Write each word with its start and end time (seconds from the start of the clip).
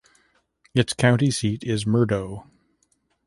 Its 0.73 0.93
county 0.93 1.29
seat 1.29 1.63
is 1.63 1.85
Murdo. 1.85 2.47